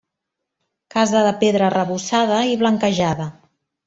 Casa 0.95 1.19
de 1.27 1.33
pedra 1.43 1.67
arrebossada 1.73 2.39
i 2.53 2.57
blanquejada. 2.63 3.29